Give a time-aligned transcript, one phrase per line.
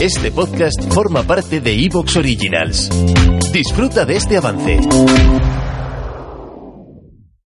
[0.00, 2.90] Este podcast forma parte de Evox Originals.
[3.52, 4.80] Disfruta de este avance.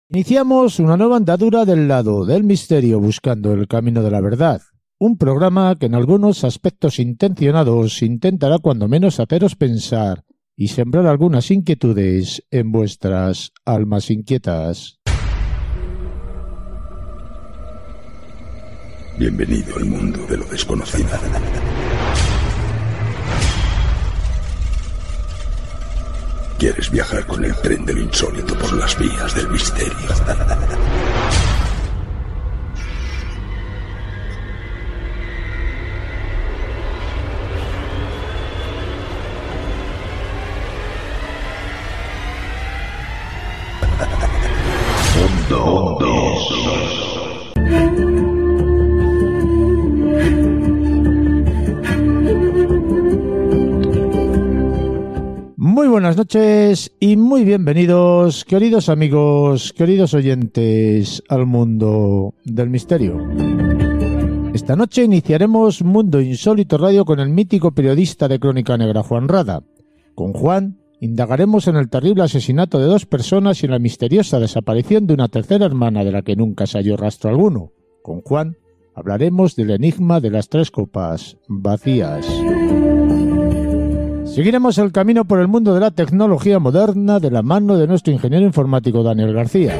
[0.09, 4.61] Iniciamos una nueva andadura del lado del misterio buscando el camino de la verdad.
[4.99, 10.23] Un programa que en algunos aspectos intencionados intentará cuando menos haceros pensar
[10.55, 14.99] y sembrar algunas inquietudes en vuestras almas inquietas.
[19.15, 21.07] Bienvenido al mundo de lo desconocido.
[26.57, 29.93] ¿Quieres viajar con el tren de lo insólito por las vías del misterio?
[56.99, 63.19] Y muy bienvenidos, queridos amigos, queridos oyentes, al mundo del misterio.
[64.51, 69.61] Esta noche iniciaremos Mundo Insólito Radio con el mítico periodista de Crónica Negra Juan Rada.
[70.15, 75.05] Con Juan indagaremos en el terrible asesinato de dos personas y en la misteriosa desaparición
[75.05, 77.73] de una tercera hermana de la que nunca se halló rastro alguno.
[78.01, 78.57] Con Juan
[78.95, 82.25] hablaremos del enigma de las tres copas vacías.
[84.33, 88.11] Seguiremos el camino por el mundo de la tecnología moderna de la mano de nuestro
[88.11, 89.79] ingeniero informático Daniel García.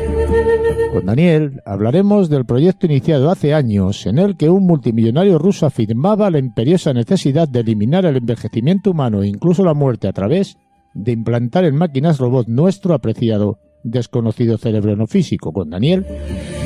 [0.94, 6.30] Con Daniel hablaremos del proyecto iniciado hace años en el que un multimillonario ruso afirmaba
[6.30, 10.56] la imperiosa necesidad de eliminar el envejecimiento humano e incluso la muerte a través
[10.94, 15.52] de implantar en máquinas robot nuestro apreciado desconocido cerebro no físico.
[15.52, 16.06] Con Daniel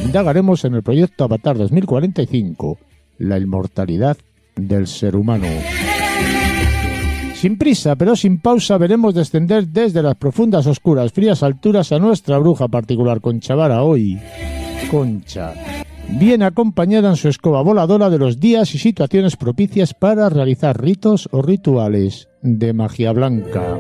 [0.04, 2.78] indagaremos en el proyecto Avatar 2045,
[3.20, 4.18] la inmortalidad
[4.58, 5.48] del ser humano.
[7.48, 12.38] Sin prisa, pero sin pausa, veremos descender desde las profundas, oscuras, frías alturas a nuestra
[12.40, 14.20] bruja particular, Concha Vara, hoy.
[14.92, 15.54] Concha.
[16.10, 21.30] Viene acompañada en su escoba voladora de los días y situaciones propicias para realizar ritos
[21.32, 23.80] o rituales de magia blanca.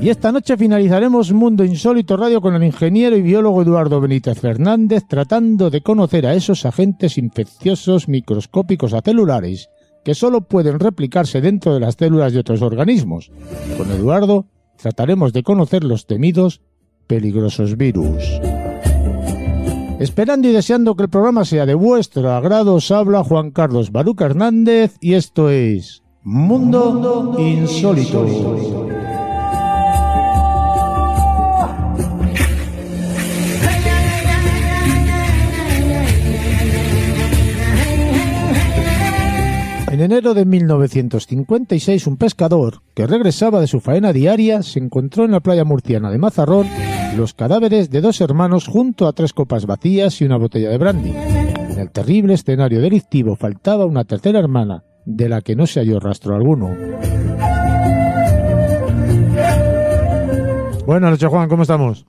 [0.00, 5.04] Y esta noche finalizaremos Mundo Insólito Radio con el ingeniero y biólogo Eduardo Benítez Fernández
[5.06, 9.68] tratando de conocer a esos agentes infecciosos microscópicos acelulares
[10.04, 13.30] que solo pueden replicarse dentro de las células de otros organismos.
[13.76, 14.46] Con Eduardo
[14.76, 16.60] trataremos de conocer los temidos
[17.06, 18.40] peligrosos virus.
[19.98, 24.24] Esperando y deseando que el programa sea de vuestro agrado, os habla Juan Carlos Baruca
[24.24, 28.91] Hernández y esto es Mundo Insólito.
[39.92, 45.32] En enero de 1956, un pescador que regresaba de su faena diaria se encontró en
[45.32, 46.66] la playa murciana de Mazarrón
[47.14, 51.10] los cadáveres de dos hermanos junto a tres copas vacías y una botella de brandy.
[51.10, 56.00] En el terrible escenario delictivo faltaba una tercera hermana, de la que no se halló
[56.00, 56.74] rastro alguno.
[60.86, 62.06] Buenas noches, Juan, ¿cómo estamos?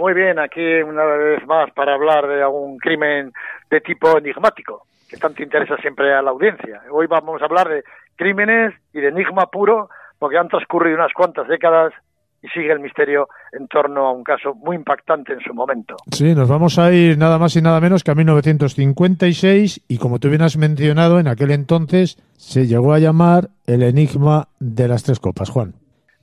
[0.00, 3.34] Muy bien, aquí una vez más para hablar de algún crimen
[3.70, 6.80] de tipo enigmático, que tanto interesa siempre a la audiencia.
[6.90, 7.84] Hoy vamos a hablar de
[8.16, 11.92] crímenes y de enigma puro, porque han transcurrido unas cuantas décadas
[12.40, 15.96] y sigue el misterio en torno a un caso muy impactante en su momento.
[16.10, 20.18] Sí, nos vamos a ir nada más y nada menos que a 1956 y como
[20.18, 25.02] tú bien has mencionado, en aquel entonces se llegó a llamar el enigma de las
[25.02, 25.74] tres copas, Juan.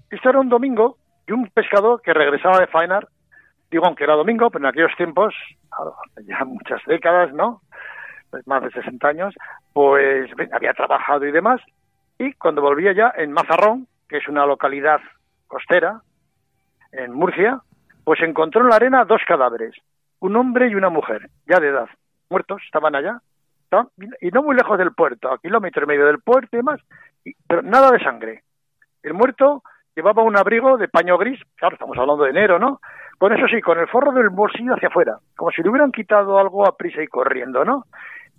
[0.10, 0.98] Esto era un domingo
[1.28, 3.08] y un pescador que regresaba de faenar,
[3.72, 5.34] digo aunque era domingo, pero en aquellos tiempos,
[6.26, 7.62] ya muchas décadas, ¿no?
[8.30, 9.36] Pues más de 60 años,
[9.74, 11.62] pues había trabajado y demás,
[12.18, 15.00] y cuando volvía ya en Mazarrón, que es una localidad
[15.48, 16.02] costera,
[16.92, 17.62] en Murcia,
[18.04, 19.76] pues encontró en la arena dos cadáveres,
[20.20, 21.90] un hombre y una mujer, ya de edad,
[22.30, 23.22] muertos, estaban allá,
[24.22, 26.80] y no muy lejos del puerto, a kilómetro y medio del puerto y demás,
[27.48, 28.44] pero nada de sangre.
[29.04, 29.64] El muerto
[29.96, 32.80] llevaba un abrigo de paño gris, claro, estamos hablando de enero, ¿no?
[33.18, 36.38] Con eso sí, con el forro del bolsillo hacia afuera, como si le hubieran quitado
[36.38, 37.86] algo a prisa y corriendo, ¿no?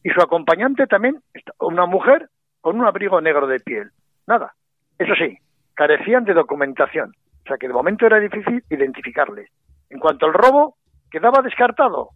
[0.03, 1.21] y su acompañante también,
[1.61, 2.29] una mujer
[2.61, 3.91] con un abrigo negro de piel.
[4.27, 4.53] Nada.
[4.99, 5.39] Eso sí,
[5.75, 7.13] carecían de documentación,
[7.45, 9.51] o sea que de momento era difícil identificarles.
[9.91, 10.77] En cuanto al robo,
[11.11, 12.11] quedaba descartado,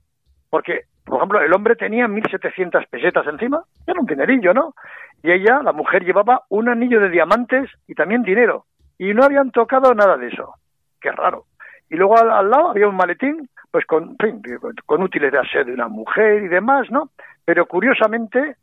[0.50, 4.74] porque, por ejemplo, el hombre tenía 1.700 pesetas encima, era un dinerillo, ¿no?
[5.22, 8.66] Y ella, la mujer, llevaba un anillo de diamantes y también dinero,
[8.98, 10.54] y no habían tocado nada de eso.
[11.00, 11.44] Qué raro.
[11.92, 14.16] Y luego al, lado había un maletín, pues con,
[14.86, 17.10] con útiles de aseo de una mujer y demás, ¿no?
[17.44, 18.56] Pero curiosamente,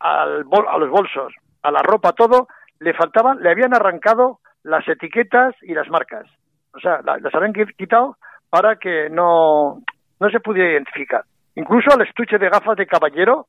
[0.00, 2.48] al a los bolsos, a la ropa, todo,
[2.80, 6.24] le faltaban, le habían arrancado las etiquetas y las marcas.
[6.72, 8.16] O sea, las habían quitado
[8.48, 9.82] para que no,
[10.18, 11.24] no se pudiera identificar.
[11.56, 13.48] Incluso al estuche de gafas de caballero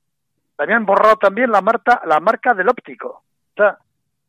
[0.58, 3.24] le habían borrado también la marca, la marca del óptico.
[3.54, 3.78] O sea,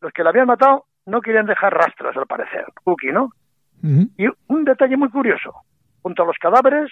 [0.01, 2.67] los que la habían matado no querían dejar rastros, al parecer.
[2.85, 3.31] Cookie, ¿no?
[4.17, 5.53] Y un detalle muy curioso.
[6.01, 6.91] Junto a los cadáveres,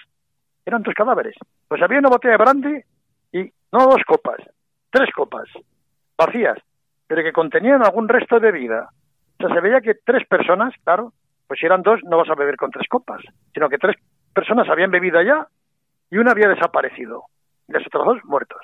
[0.63, 1.35] eran dos cadáveres.
[1.67, 2.81] Pues había una botella de brandy
[3.31, 4.37] y no dos copas,
[4.91, 5.49] tres copas,
[6.15, 6.57] vacías,
[7.07, 8.89] pero que contenían algún resto de vida.
[9.39, 11.13] O sea, se veía que tres personas, claro,
[11.47, 13.21] pues si eran dos, no vas a beber con tres copas,
[13.53, 13.95] sino que tres
[14.33, 15.47] personas habían bebido ya
[16.11, 17.23] y una había desaparecido,
[17.67, 18.61] y las otras dos muertos.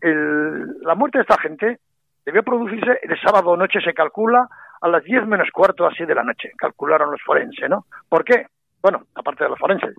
[0.00, 1.78] la muerte de esta gente
[2.24, 4.48] debió producirse el sábado noche, se calcula,
[4.82, 7.86] a las diez menos cuarto así de la noche, calcularon los forenses, ¿no?
[8.08, 8.46] ¿Por qué?
[8.82, 9.94] Bueno, aparte de los forenses,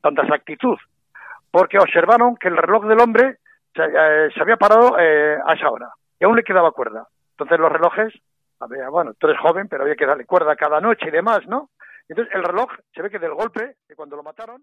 [0.00, 0.78] tanta exactitud,
[1.50, 3.36] porque observaron que el reloj del hombre
[3.74, 7.06] se, eh, había parado eh, a esa hora y aún le quedaba cuerda.
[7.32, 8.14] Entonces los relojes,
[8.60, 11.68] había, bueno, tú eres joven, pero había que darle cuerda cada noche y demás, ¿no?
[12.08, 14.62] Entonces el reloj se ve que del golpe, de cuando lo mataron...